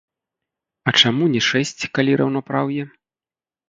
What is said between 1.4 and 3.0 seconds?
шэсць, калі раўнапраўе?